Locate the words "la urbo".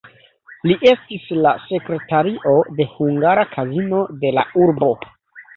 4.39-4.91